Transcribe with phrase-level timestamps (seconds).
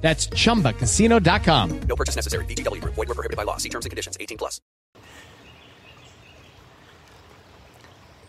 [0.00, 1.80] That's chumbacasino.com.
[1.80, 2.44] No purchase necessary.
[2.46, 2.94] VGW Group.
[2.94, 3.58] Void where prohibited by law.
[3.58, 4.16] See terms and conditions.
[4.20, 4.60] 18 plus.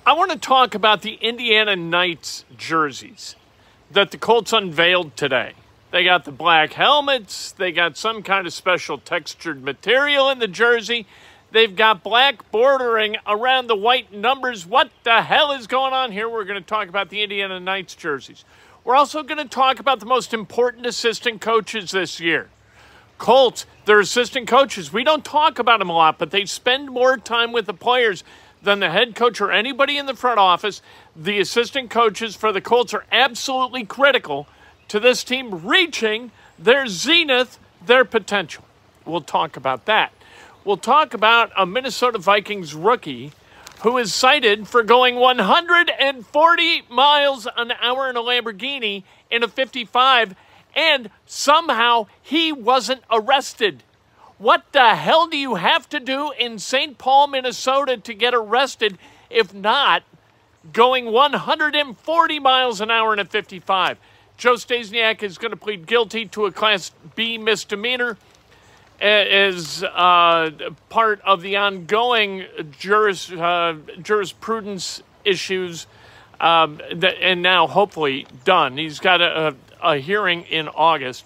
[0.05, 3.35] I want to talk about the Indiana Nights jerseys
[3.91, 5.53] that the Colts unveiled today.
[5.91, 10.47] They got the black helmets, they got some kind of special textured material in the
[10.47, 11.05] jersey.
[11.51, 14.65] They've got black bordering around the white numbers.
[14.65, 16.29] What the hell is going on here?
[16.29, 18.45] We're going to talk about the Indiana Nights jerseys.
[18.89, 22.49] We're also going to talk about the most important assistant coaches this year.
[23.19, 24.91] Colts, their assistant coaches.
[24.91, 28.23] We don't talk about them a lot, but they spend more time with the players
[28.63, 30.81] than the head coach or anybody in the front office.
[31.15, 34.47] The assistant coaches for the Colts are absolutely critical
[34.87, 38.63] to this team reaching their zenith, their potential.
[39.05, 40.13] We'll talk about that.
[40.65, 43.33] We'll talk about a Minnesota Vikings rookie
[43.81, 50.35] who is cited for going 140 miles an hour in a Lamborghini in a 55,
[50.75, 53.83] and somehow he wasn't arrested.
[54.37, 56.97] What the hell do you have to do in St.
[56.97, 58.97] Paul, Minnesota to get arrested
[59.29, 60.03] if not
[60.73, 63.97] going 140 miles an hour in a 55?
[64.37, 68.17] Joe Staysniak is going to plead guilty to a Class B misdemeanor
[69.01, 70.51] as uh,
[70.89, 72.45] part of the ongoing
[72.77, 75.87] juris, uh, jurisprudence issues,
[76.41, 78.77] um, that, and now hopefully done.
[78.77, 81.25] He's got a, a, a hearing in August.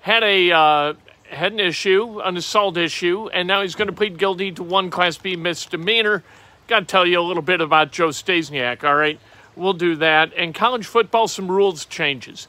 [0.00, 0.94] Had a uh,
[1.30, 4.90] had an issue, an assault issue, and now he's going to plead guilty to one
[4.90, 6.24] Class B misdemeanor.
[6.66, 8.84] Got to tell you a little bit about Joe Staysniak.
[8.84, 9.20] All right,
[9.54, 10.32] we'll do that.
[10.36, 12.48] And college football, some rules changes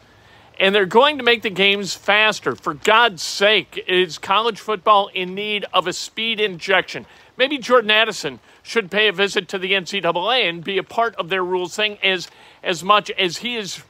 [0.59, 2.55] and they're going to make the games faster.
[2.55, 7.05] For God's sake, is college football in need of a speed injection?
[7.37, 11.29] Maybe Jordan Addison should pay a visit to the NCAA and be a part of
[11.29, 12.27] their rules thing as
[12.61, 13.81] as much as he is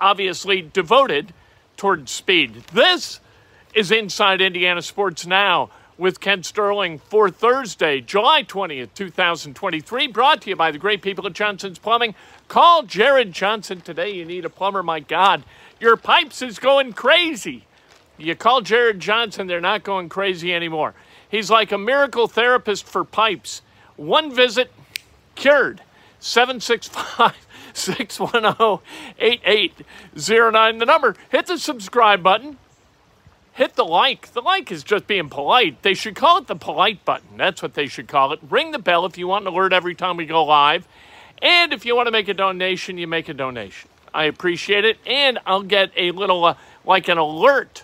[0.00, 1.34] obviously devoted
[1.76, 2.62] toward speed.
[2.72, 3.18] This
[3.74, 10.50] is Inside Indiana Sports Now with Kent Sterling for Thursday, July 20th, 2023, brought to
[10.50, 12.14] you by the great people at Johnson's Plumbing.
[12.48, 14.10] Call Jared Johnson today.
[14.10, 15.44] You need a plumber, my God.
[15.80, 17.66] Your pipes is going crazy.
[18.16, 20.94] You call Jared Johnson, they're not going crazy anymore.
[21.28, 23.60] He's like a miracle therapist for pipes.
[23.96, 24.70] One visit,
[25.34, 25.80] cured.
[26.20, 27.34] 765
[27.74, 28.78] 610
[29.18, 30.78] 8809.
[30.78, 32.56] The number, hit the subscribe button.
[33.52, 34.32] Hit the like.
[34.32, 35.82] The like is just being polite.
[35.82, 37.36] They should call it the polite button.
[37.36, 38.40] That's what they should call it.
[38.48, 40.88] Ring the bell if you want an alert every time we go live.
[41.40, 43.90] And if you want to make a donation, you make a donation.
[44.14, 44.98] I appreciate it.
[45.06, 46.54] And I'll get a little, uh,
[46.84, 47.82] like an alert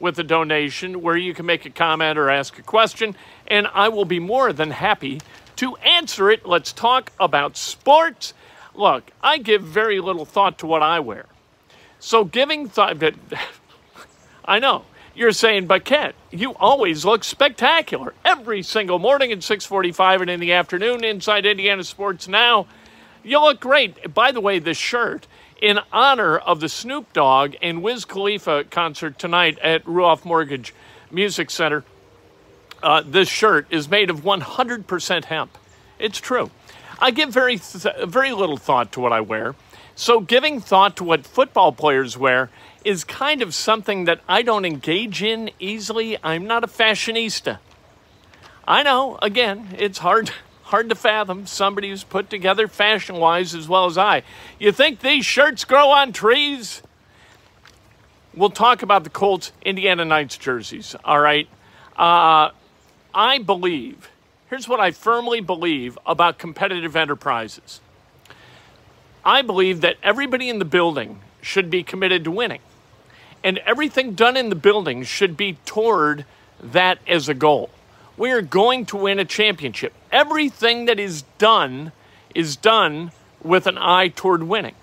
[0.00, 3.14] with a donation where you can make a comment or ask a question.
[3.46, 5.20] And I will be more than happy
[5.56, 6.46] to answer it.
[6.46, 8.34] Let's talk about sports.
[8.74, 11.26] Look, I give very little thought to what I wear.
[11.98, 12.96] So giving thought
[14.44, 14.84] I know.
[15.14, 20.40] You're saying, but Ken, you always look spectacular every single morning at 6:45 and in
[20.40, 22.66] the afternoon inside Indiana Sports Now.
[23.22, 24.14] You look great.
[24.14, 25.26] By the way, this shirt
[25.60, 30.74] in honor of the Snoop Dogg and Wiz Khalifa concert tonight at Ruoff Mortgage
[31.10, 31.84] Music Center.
[32.82, 35.58] Uh, this shirt is made of 100% hemp.
[35.98, 36.50] It's true.
[36.98, 39.54] I give very, th- very little thought to what I wear.
[39.94, 42.48] So, giving thought to what football players wear
[42.84, 46.16] is kind of something that I don't engage in easily.
[46.22, 47.58] I'm not a fashionista.
[48.66, 50.30] I know, again, it's hard
[50.70, 54.22] hard to fathom somebody who's put together fashion wise as well as I.
[54.60, 56.80] You think these shirts grow on trees?
[58.34, 61.48] We'll talk about the Colts Indiana Nights jerseys, all right?
[61.96, 62.50] Uh,
[63.12, 64.10] I believe,
[64.48, 67.80] here's what I firmly believe about competitive enterprises
[69.24, 72.60] I believe that everybody in the building should be committed to winning,
[73.42, 76.24] and everything done in the building should be toward
[76.62, 77.70] that as a goal
[78.16, 79.92] We are going to win a championship.
[80.12, 81.92] Everything that is done
[82.34, 83.12] is done
[83.42, 84.74] with an eye toward winning.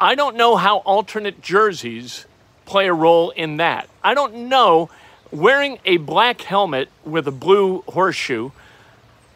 [0.00, 2.24] I don't know how alternate jerseys
[2.66, 3.88] play a role in that.
[4.02, 4.90] I don't know
[5.30, 8.50] wearing a black helmet with a blue horseshoe.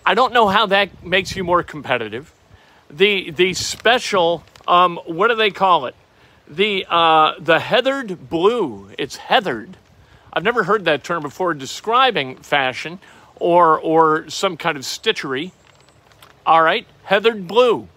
[0.07, 2.33] I don't know how that makes you more competitive.
[2.91, 5.95] The the special um, what do they call it?
[6.49, 8.91] The uh, the heathered blue.
[8.99, 9.77] It's heathered.
[10.33, 13.01] I've never heard that term before describing fashion
[13.43, 15.51] or or some kind of stitchery.
[16.47, 17.89] All right, heathered blue.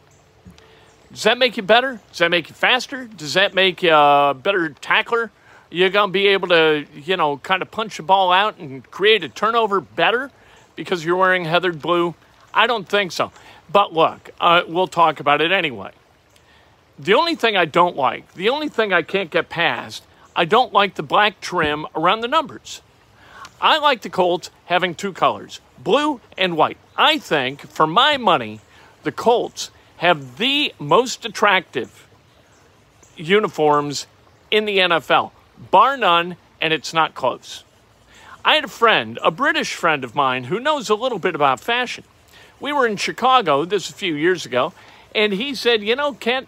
[1.12, 2.02] Does that make you better?
[2.10, 3.06] Does that make you faster?
[3.06, 5.32] Does that make you a better tackler?
[5.72, 8.84] You're going to be able to, you know, kind of punch the ball out and
[8.92, 10.32] create a turnover better
[10.76, 12.16] because you're wearing heathered blue?
[12.54, 13.32] I don't think so.
[13.72, 15.92] But look, uh, we'll talk about it anyway.
[17.00, 20.04] The only thing I don't like, the only thing I can't get past,
[20.36, 22.82] I don't like the black trim around the numbers.
[23.62, 26.78] I like the Colts having two colors, blue and white.
[26.98, 28.60] I think, for my money,
[29.04, 32.08] the Colts have the most attractive
[33.16, 34.08] uniforms
[34.52, 35.32] in the NFL,
[35.72, 37.64] bar none, and it's not close.
[38.44, 41.60] I had a friend, a British friend of mine, who knows a little bit about
[41.60, 42.04] fashion.
[42.60, 44.74] We were in Chicago this a few years ago,
[45.14, 46.48] and he said, You know, Kent,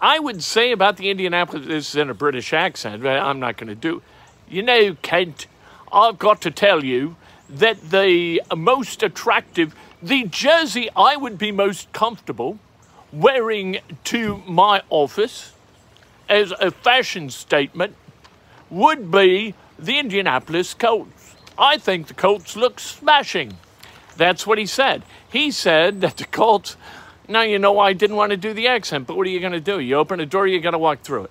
[0.00, 3.56] I would say about the Indianapolis, this is in a British accent, but I'm not
[3.56, 4.02] going to do.
[4.48, 5.46] You know, Kent,
[5.92, 7.16] I've got to tell you
[7.48, 12.58] that the most attractive, the jersey I would be most comfortable
[13.12, 15.52] wearing to my office
[16.28, 17.96] as a fashion statement
[18.70, 21.36] would be the Indianapolis Colts.
[21.56, 23.56] I think the Colts look smashing.
[24.16, 25.02] That's what he said.
[25.32, 26.76] He said that the Colts,
[27.28, 29.52] now you know I didn't want to do the accent, but what are you going
[29.52, 29.80] to do?
[29.80, 31.30] You open a door, you got to walk through it.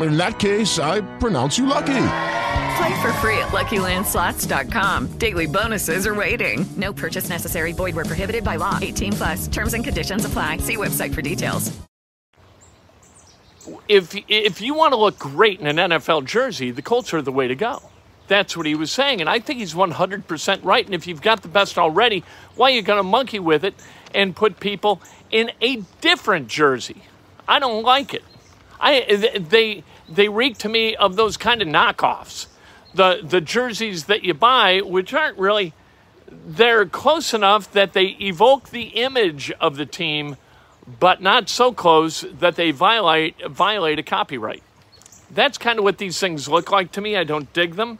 [0.00, 2.08] In that case, I pronounce you lucky.
[2.76, 5.18] Play for free at LuckyLandSlots.com.
[5.18, 6.66] Daily bonuses are waiting.
[6.76, 7.72] No purchase necessary.
[7.72, 8.78] Void where prohibited by law.
[8.80, 9.48] 18 plus.
[9.48, 10.58] Terms and conditions apply.
[10.58, 11.72] See website for details.
[13.88, 17.32] If if you want to look great in an NFL jersey, the Colts are the
[17.32, 17.82] way to go.
[18.28, 20.84] That's what he was saying, and I think he's 100% right.
[20.84, 22.24] And if you've got the best already,
[22.56, 23.74] why are you going to monkey with it
[24.14, 27.02] and put people in a different jersey?
[27.46, 28.24] I don't like it.
[28.80, 32.46] I they they reek to me of those kind of knockoffs.
[32.94, 35.72] The the jerseys that you buy, which aren't really
[36.28, 40.36] they're close enough that they evoke the image of the team,
[40.98, 44.62] but not so close that they violate violate a copyright.
[45.30, 47.16] That's kind of what these things look like to me.
[47.16, 47.98] I don't dig them,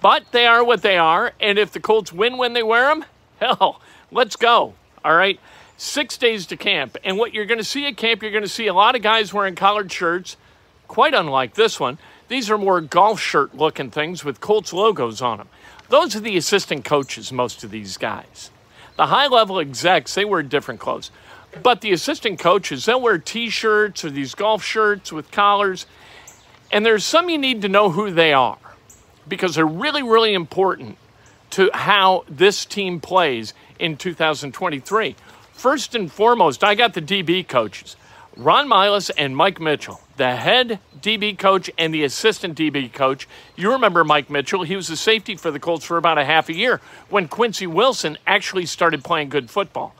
[0.00, 1.32] but they are what they are.
[1.40, 3.04] And if the Colts win when they wear them,
[3.40, 3.80] hell,
[4.10, 4.74] let's go.
[5.04, 5.38] All right
[5.80, 6.96] six days to camp.
[7.04, 9.02] And what you're going to see at camp, you're going to see a lot of
[9.02, 10.36] guys wearing collared shirts,
[10.90, 11.98] quite unlike this one.
[12.26, 15.48] These are more golf shirt looking things with Colts logos on them.
[15.88, 18.50] Those are the assistant coaches, most of these guys.
[18.96, 21.12] The high level execs, they wear different clothes.
[21.62, 25.86] But the assistant coaches, they'll wear t shirts or these golf shirts with collars.
[26.72, 28.58] And there's some you need to know who they are
[29.28, 30.98] because they're really, really important
[31.50, 35.14] to how this team plays in 2023.
[35.52, 37.94] First and foremost, I got the DB coaches,
[38.36, 43.28] Ron Milus and Mike Mitchell, the head DB coach and the assistant DB coach.
[43.56, 44.62] You remember Mike Mitchell?
[44.62, 47.66] He was the safety for the Colts for about a half a year when Quincy
[47.66, 49.94] Wilson actually started playing good football.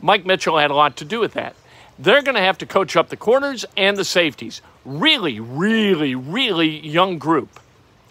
[0.00, 1.56] Mike Mitchell had a lot to do with that.
[1.98, 4.60] they're going to have to coach up the corners and the safeties.
[4.84, 7.60] Really, really, really young group.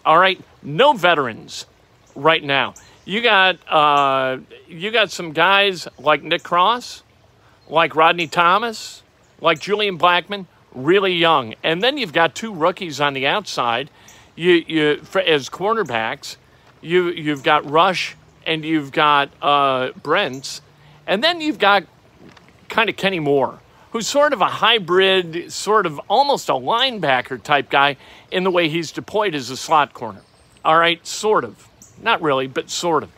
[0.04, 1.66] All right, no veterans
[2.16, 2.74] right now.
[3.04, 7.02] You got uh, you got some guys like Nick Cross,
[7.68, 9.02] like Rodney Thomas,
[9.44, 13.90] like Julian Blackmon, really young, and then you've got two rookies on the outside.
[14.34, 16.36] You you for, as cornerbacks,
[16.80, 20.62] you you've got Rush and you've got uh, Brents,
[21.06, 21.84] and then you've got
[22.68, 23.60] kind of Kenny Moore,
[23.90, 27.96] who's sort of a hybrid, sort of almost a linebacker type guy
[28.32, 30.22] in the way he's deployed as a slot corner.
[30.64, 31.68] All right, sort of.
[32.02, 33.10] Not really, but sort of.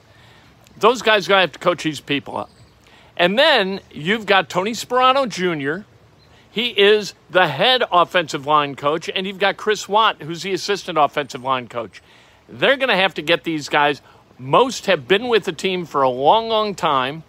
[0.76, 2.50] Those guys are to have to coach these people up.
[3.16, 5.87] And then you've got Tony Sparano Jr.,
[6.56, 10.96] he is the head offensive line coach, and you've got Chris Watt, who's the assistant
[10.96, 12.00] offensive line coach.
[12.48, 14.00] They're going to have to get these guys.
[14.38, 17.25] Most have been with the team for a long, long time.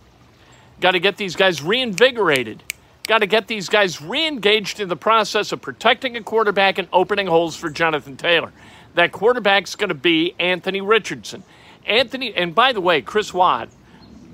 [0.79, 2.63] Got to get these guys reinvigorated.
[3.05, 7.27] Got to get these guys re-engaged in the process of protecting a quarterback and opening
[7.27, 8.53] holes for Jonathan Taylor.
[8.93, 11.43] That quarterback's going to be Anthony Richardson.
[11.85, 13.67] Anthony, and by the way, Chris Watt,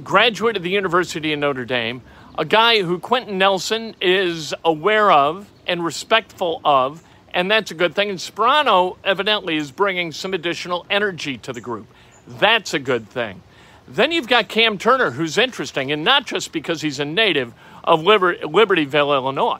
[0.03, 2.03] graduate of the University of Notre Dame,
[2.37, 7.93] a guy who Quenton Nelson is aware of and respectful of, and that's a good
[7.93, 8.09] thing.
[8.09, 11.87] And Sparano evidently is bringing some additional energy to the group.
[12.27, 13.41] That's a good thing.
[13.87, 18.01] Then you've got Cam Turner, who's interesting, and not just because he's a native of
[18.01, 19.59] Liber- Libertyville, Illinois,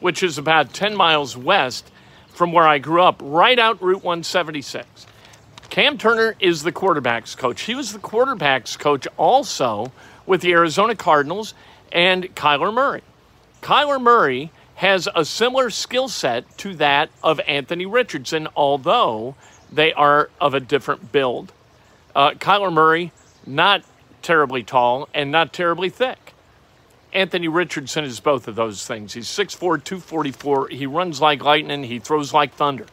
[0.00, 1.90] which is about 10 miles west
[2.28, 5.06] from where I grew up, right out Route 176.
[5.68, 7.62] Cam Turner is the quarterback's coach.
[7.62, 9.92] He was the quarterback's coach also
[10.26, 11.54] with the Arizona Cardinals
[11.92, 13.02] and Kyler Murray.
[13.60, 19.36] Kyler Murray has a similar skill set to that of Anthony Richardson, although
[19.70, 21.52] they are of a different build.
[22.16, 23.12] Uh, Kyler Murray,
[23.46, 23.84] not
[24.22, 26.34] terribly tall and not terribly thick.
[27.12, 29.12] Anthony Richardson is both of those things.
[29.12, 30.68] He's 6'4, 244.
[30.68, 32.86] He runs like lightning, he throws like thunder.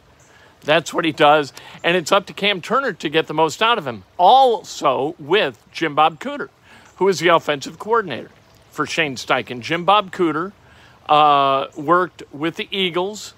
[0.62, 1.54] That's what he does.
[1.82, 4.04] And it's up to Cam Turner to get the most out of him.
[4.18, 6.50] Also with Jim Bob Cooter,
[6.96, 8.30] who is the offensive coordinator
[8.70, 9.60] for Shane Steichen.
[9.60, 10.52] Jim Bob Cooter
[11.08, 13.34] uh, worked with the Eagles,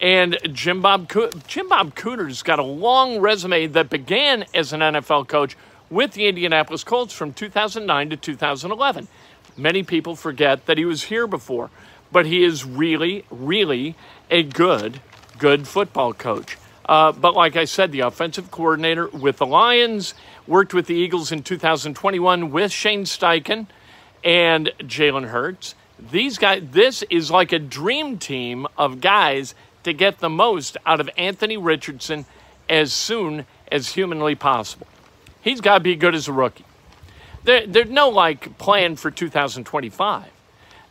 [0.00, 4.80] and Jim Bob Co- Jim Bob Cooter's got a long resume that began as an
[4.80, 5.56] NFL coach
[5.90, 9.08] with the Indianapolis Colts from 2009 to 2011.
[9.56, 11.70] Many people forget that he was here before,
[12.10, 13.94] but he is really, really
[14.30, 15.00] a good,
[15.38, 16.56] good football coach.
[16.86, 20.14] Uh, but like I said, the offensive coordinator with the Lions
[20.46, 23.66] worked with the Eagles in 2021 with Shane Steichen
[24.24, 25.74] and Jalen Hurts.
[25.98, 31.00] These guys, this is like a dream team of guys to get the most out
[31.00, 32.24] of Anthony Richardson
[32.68, 34.86] as soon as humanly possible.
[35.40, 36.64] He's got to be good as a rookie.
[37.44, 40.30] There, there's no like plan for 2025.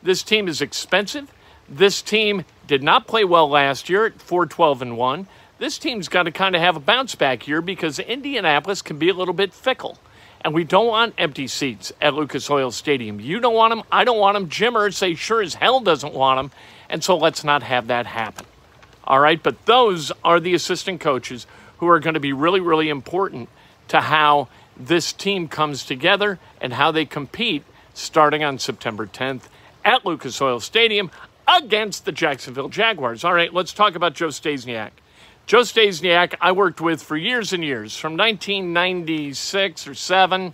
[0.04, 1.32] This team is expensive.
[1.70, 5.28] This team did not play well last year at 4 12 and 1.
[5.58, 9.10] This team's got to kind of have a bounce back year because Indianapolis can be
[9.10, 10.00] a little bit fickle.
[10.44, 13.20] And we don't want empty seats at Lucas Oil Stadium.
[13.20, 13.84] You don't want them.
[13.92, 14.50] I don't want them.
[14.50, 16.52] Jim Irsay sure as hell doesn't want them.
[16.90, 18.46] And so let's not have that happen.
[19.04, 19.42] All right.
[19.42, 21.46] But those are the assistant coaches
[21.78, 23.50] who are going to be really, really important
[23.90, 29.44] to how this team comes together and how they compete starting on September 10th
[29.86, 31.12] at Lucas Oil Stadium
[31.48, 33.24] against the Jacksonville Jaguars.
[33.24, 34.92] All right, let's talk about Joe Staysniak.
[35.52, 40.54] Joe Staysniak, I worked with for years and years, from 1996 or 7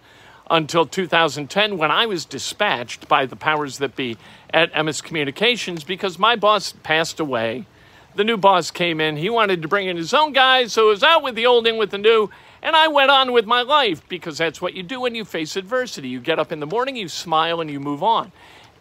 [0.49, 4.17] until 2010, when I was dispatched by the powers that be
[4.49, 7.67] at Emmis Communications because my boss passed away.
[8.15, 9.17] The new boss came in.
[9.17, 11.67] He wanted to bring in his own guys, so it was out with the old,
[11.67, 12.31] in with the new.
[12.63, 15.55] And I went on with my life because that's what you do when you face
[15.55, 16.07] adversity.
[16.07, 18.31] You get up in the morning, you smile, and you move on.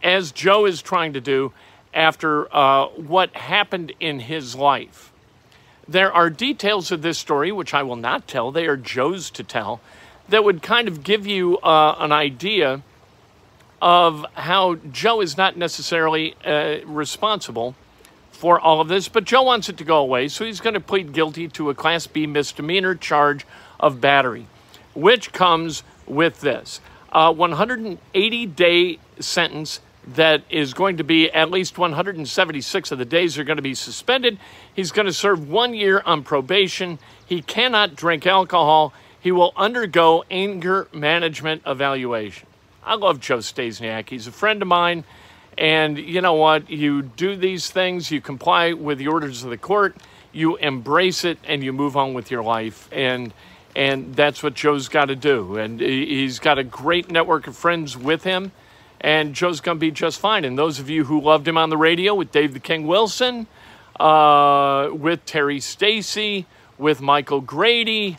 [0.02, 1.52] As Joe is trying to do
[1.92, 5.12] after uh, what happened in his life.
[5.88, 9.44] There are details of this story, which I will not tell, they are Joe's to
[9.44, 9.80] tell,
[10.28, 12.82] that would kind of give you uh, an idea
[13.80, 17.76] of how Joe is not necessarily uh, responsible
[18.32, 20.80] for all of this, but Joe wants it to go away, so he's going to
[20.80, 23.46] plead guilty to a Class B misdemeanor charge
[23.78, 24.46] of battery,
[24.94, 26.80] which comes with this.
[27.12, 33.38] A 180 day sentence that is going to be at least 176 of the days
[33.38, 34.38] are going to be suspended.
[34.74, 36.98] He's going to serve one year on probation.
[37.26, 38.92] He cannot drink alcohol.
[39.20, 42.46] He will undergo anger management evaluation.
[42.84, 44.08] I love Joe Staysniak.
[44.08, 45.04] He's a friend of mine.
[45.58, 46.70] And you know what?
[46.70, 49.96] You do these things, you comply with the orders of the court,
[50.30, 52.88] you embrace it, and you move on with your life.
[52.92, 53.32] And
[53.74, 55.56] and that's what Joe's got to do.
[55.56, 58.52] And he's got a great network of friends with him.
[59.00, 60.44] And Joe's going to be just fine.
[60.44, 63.46] And those of you who loved him on the radio with Dave the King Wilson,
[64.00, 66.46] uh, with Terry Stacy,
[66.78, 68.18] with Michael Grady,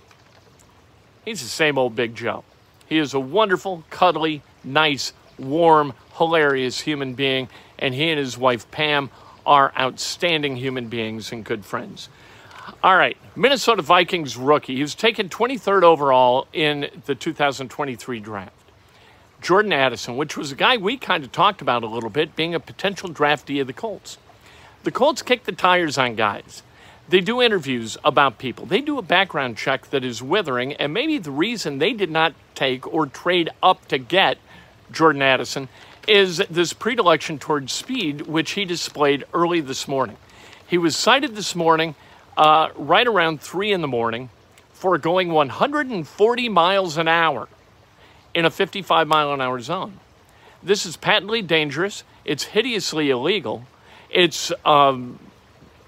[1.26, 2.44] he's the same old Big Joe.
[2.88, 7.50] He is a wonderful, cuddly, nice, warm, hilarious human being.
[7.80, 9.10] And he and his wife, Pam,
[9.46, 12.10] are outstanding human beings and good friends.
[12.84, 14.76] All right, Minnesota Vikings rookie.
[14.76, 18.57] He was taken 23rd overall in the 2023 draft.
[19.42, 22.56] Jordan Addison, which was a guy we kind of talked about a little bit, being
[22.56, 24.18] a potential draftee of the Colts.
[24.84, 26.64] The Colts kick the tires on guys.
[27.10, 28.66] They do interviews about people.
[28.66, 32.34] They do a background check that is withering, and maybe the reason they did not
[32.56, 34.38] take or trade up to get
[34.92, 35.70] Jordan Addison
[36.08, 40.18] is this predilection towards speed, which he displayed early this morning.
[40.66, 41.96] He was cited this morning
[42.36, 44.30] uh, right around 3 in the morning
[44.74, 47.48] for going 140 miles an hour
[48.38, 50.00] in a 55 mile an hour zone.
[50.62, 52.04] This is patently dangerous.
[52.24, 53.64] It's hideously illegal.
[54.12, 55.18] It's um,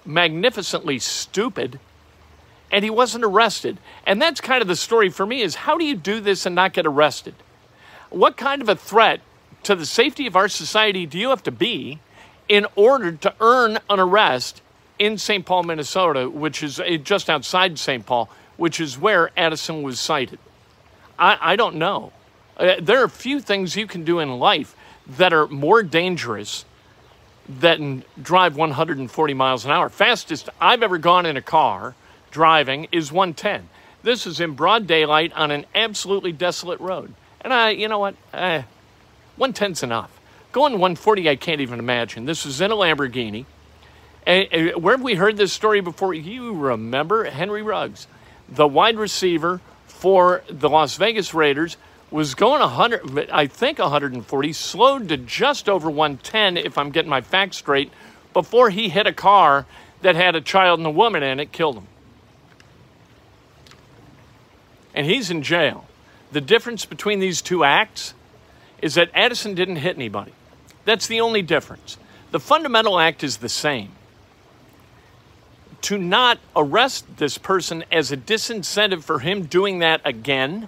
[0.03, 1.79] magnificently stupid.
[2.71, 3.77] And he wasn't arrested.
[4.03, 6.55] And that's kind of the story for me is how do you do this and
[6.55, 7.35] not get arrested?
[8.09, 9.21] What kind of a threat
[9.61, 11.99] to the safety of our society do you have to be
[12.47, 14.63] in order to earn an arrest
[14.97, 15.45] in St.
[15.45, 18.07] Paul, Minnesota, which is eh, just outside St.
[18.07, 18.27] Paul,
[18.57, 20.39] which is where Addison was cited?
[21.19, 22.11] I, I don't know.
[22.59, 24.75] Uh, there are a few things you can do in life
[25.07, 26.65] that are more dangerous
[27.47, 29.89] than drive 140 miles an hour.
[29.89, 31.95] Fastest I've ever gone in a car
[32.31, 33.69] driving is 110.
[34.03, 37.13] This is in broad daylight on an absolutely desolate road.
[37.41, 38.15] And I, you know what?
[38.33, 38.63] Eh,
[39.39, 40.19] 110's enough.
[40.51, 42.25] Going 140, I can't even imagine.
[42.25, 43.45] This is in a Lamborghini.
[44.25, 46.13] And, and where have we heard this story before?
[46.13, 48.07] You remember Henry Ruggs,
[48.49, 51.77] the wide receiver for the Las Vegas Raiders,
[52.11, 57.21] was going 100, I think 140, slowed to just over 110, if I'm getting my
[57.21, 57.91] facts straight,
[58.33, 59.65] before he hit a car
[60.01, 61.87] that had a child and a woman in it, killed him.
[64.93, 65.85] And he's in jail.
[66.31, 68.13] The difference between these two acts
[68.81, 70.33] is that Addison didn't hit anybody.
[70.85, 71.97] That's the only difference.
[72.31, 73.91] The fundamental act is the same.
[75.83, 80.67] To not arrest this person as a disincentive for him doing that again,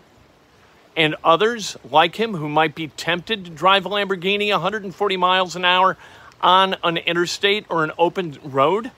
[0.95, 5.65] and others like him who might be tempted to drive a Lamborghini 140 miles an
[5.65, 5.97] hour
[6.41, 8.91] on an interstate or an open road?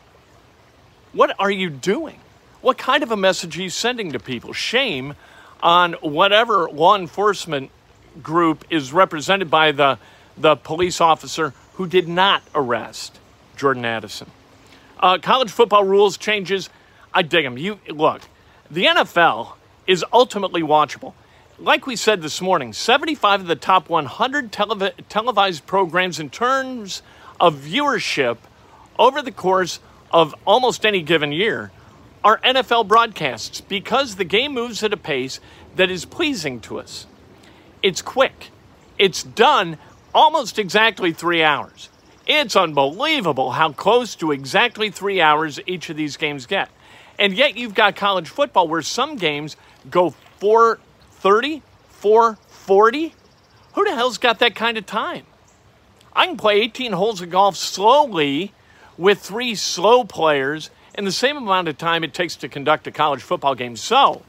[1.12, 2.20] What are you doing?
[2.62, 4.54] What kind of a message are you sending to people?
[4.54, 5.16] Shame
[5.62, 7.72] on whatever law enforcement
[8.22, 9.98] group is represented by the,
[10.38, 13.20] the police officer who did not arrest
[13.56, 14.30] Jordan Addison.
[15.00, 16.70] Uh, college football rules changes,
[17.14, 17.58] I dig them.
[17.58, 18.22] You look,
[18.72, 19.54] the NFL
[19.86, 21.14] is ultimately watchable.
[21.60, 27.04] Like we said this morning, 75 of the top 100 telev- televised programs in terms
[27.40, 28.38] of viewership
[28.98, 29.80] over the course
[30.12, 31.72] of almost any given year
[32.24, 35.40] are NFL broadcasts because the game moves at a pace
[35.76, 37.06] that is pleasing to us.
[37.84, 38.50] It's quick.
[38.98, 39.78] It's done
[40.14, 41.90] almost exactly three hours.
[42.26, 46.70] It's unbelievable how close to exactly three hours each of these games get.
[47.20, 49.56] And yet you've got college football where some games
[49.92, 50.16] go
[51.24, 53.16] 430, 440.
[53.76, 55.26] Who the hell's got that kind of time?
[56.12, 58.52] I can play 18 holes of golf slowly
[58.98, 62.92] with three slow players in the same amount of time it takes to conduct a
[62.92, 63.78] college football game.
[63.78, 64.24] So,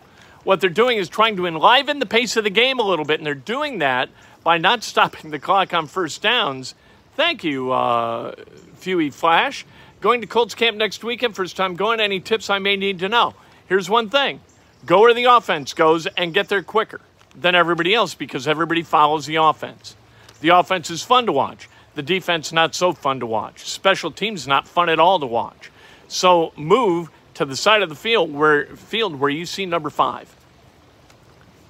[0.44, 3.18] what they're doing is trying to enliven the pace of the game a little bit,
[3.18, 4.08] and they're doing that
[4.44, 6.76] by not stopping the clock on first downs.
[7.16, 8.36] Thank you, uh,
[8.80, 9.66] Fewy Flash.
[10.00, 11.98] Going to Colts camp next weekend, first time going.
[11.98, 13.34] Any tips I may need to know?
[13.66, 14.42] Here's one thing
[14.86, 17.00] go where the offense goes and get there quicker
[17.34, 19.96] than everybody else because everybody follows the offense.
[20.40, 21.68] The offense is fun to watch.
[21.94, 23.68] The defense not so fun to watch.
[23.68, 25.70] Special teams not fun at all to watch.
[26.08, 30.34] So move to the side of the field where field where you see number five.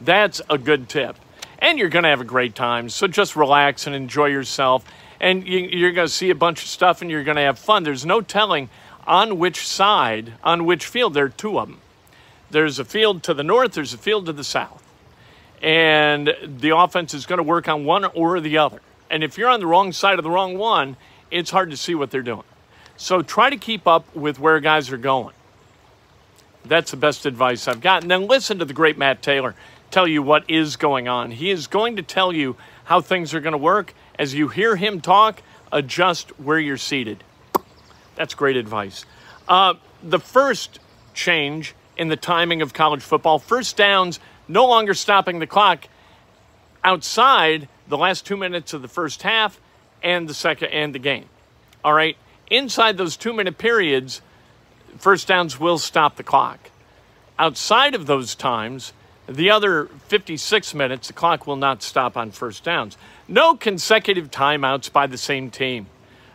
[0.01, 1.17] That's a good tip.
[1.59, 2.89] And you're going to have a great time.
[2.89, 4.85] So just relax and enjoy yourself.
[5.21, 7.59] And you, are going to see a bunch of stuff and you're going to have
[7.59, 7.85] fun.
[7.85, 8.69] There's no telling
[9.07, 11.15] on which side, on which field.
[11.15, 11.81] There are two of them.
[12.51, 14.83] There's a field to the north, there's a field to the south.
[15.63, 18.81] And the offense is going to work on one or the other.
[19.11, 20.97] And if you're on the wrong side of the wrong one,
[21.31, 22.45] it's hard to see what they're doing.
[22.97, 25.35] So try to keep up with where guys are going.
[26.65, 28.03] That's the best advice I've got.
[28.03, 29.55] And then listen to the great Matt Taylor
[29.91, 31.31] tell you what is going on.
[31.31, 33.95] He is going to tell you how things are going to work.
[34.19, 37.23] As you hear him talk, adjust where you're seated.
[38.17, 39.05] That's great advice.
[39.47, 40.79] Uh, the first
[41.15, 45.89] change in the timing of college football first downs, no longer stopping the clock
[46.83, 49.61] outside the last two minutes of the first half
[50.03, 51.27] and the second and the game.
[51.83, 52.17] All right.
[52.51, 54.21] Inside those two minute periods,
[54.99, 56.71] first downs will stop the clock.
[57.39, 58.93] Outside of those times,
[59.27, 62.97] the other 56 minutes, the clock will not stop on first downs.
[63.27, 65.87] No consecutive timeouts by the same team.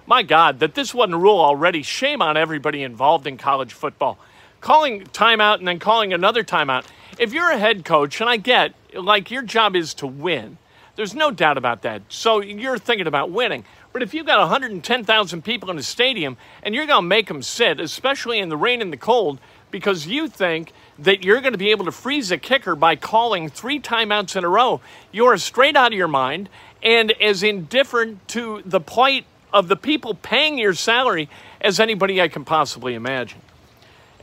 [0.07, 1.83] My God, that this wasn't a rule already.
[1.83, 4.17] Shame on everybody involved in college football.
[4.61, 6.85] Calling timeout and then calling another timeout.
[7.17, 10.57] If you're a head coach, and I get, like, your job is to win,
[10.95, 12.01] there's no doubt about that.
[12.09, 13.63] So you're thinking about winning.
[13.93, 17.41] But if you've got 110,000 people in a stadium and you're going to make them
[17.41, 19.39] sit, especially in the rain and the cold,
[19.71, 23.49] because you think that you're going to be able to freeze a kicker by calling
[23.49, 26.49] three timeouts in a row, you are straight out of your mind
[26.83, 31.29] and as indifferent to the plight of the people paying your salary
[31.61, 33.41] as anybody I can possibly imagine.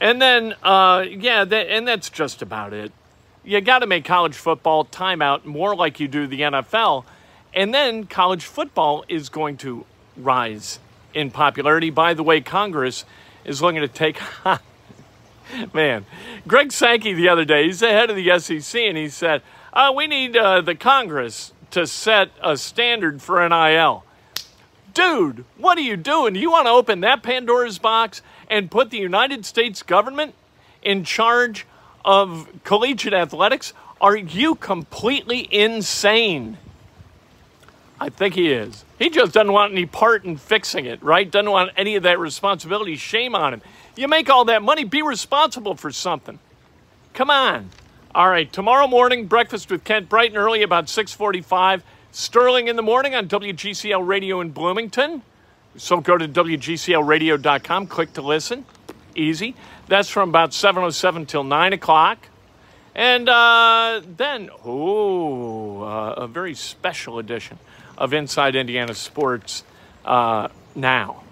[0.00, 2.92] And then, uh, yeah, that, and that's just about it.
[3.44, 7.04] You got to make college football timeout more like you do the NFL
[7.56, 10.78] and then college football is going to rise
[11.14, 11.88] in popularity.
[11.88, 13.06] By the way, Congress
[13.44, 14.20] is looking to take.
[15.72, 16.04] Man,
[16.46, 19.92] Greg Sankey the other day, he's the head of the SEC, and he said, uh,
[19.96, 24.04] We need uh, the Congress to set a standard for NIL.
[24.96, 26.36] Dude, what are you doing?
[26.36, 30.34] You want to open that Pandora's box and put the United States government
[30.82, 31.66] in charge
[32.02, 33.74] of collegiate athletics?
[34.00, 36.56] Are you completely insane?
[38.00, 38.86] I think he is.
[38.98, 41.30] He just doesn't want any part in fixing it, right?
[41.30, 42.96] Doesn't want any of that responsibility.
[42.96, 43.62] Shame on him.
[43.96, 46.38] You make all that money, be responsible for something.
[47.12, 47.68] Come on.
[48.14, 51.82] All right, tomorrow morning, breakfast with Kent Brighton early about 645.
[52.16, 55.20] Sterling in the morning on WGCL Radio in Bloomington.
[55.76, 58.64] So go to WGCLradio.com, click to listen.
[59.14, 59.54] Easy.
[59.86, 62.26] That's from about 7.07 till 9 o'clock.
[62.94, 67.58] And uh, then, oh, uh, a very special edition
[67.98, 69.62] of Inside Indiana Sports
[70.06, 71.22] uh, now.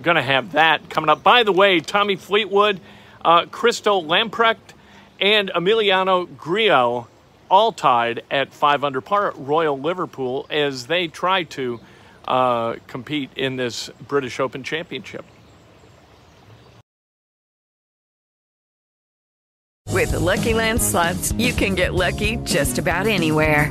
[0.00, 1.24] Going to have that coming up.
[1.24, 2.78] By the way, Tommy Fleetwood,
[3.24, 4.74] uh, Christo Lamprecht,
[5.20, 7.08] and Emiliano Grillo
[7.50, 11.80] all tied at five under par at Royal Liverpool as they try to
[12.26, 15.24] uh, compete in this British Open Championship.
[19.88, 23.70] With the Lucky Land slots, you can get lucky just about anywhere.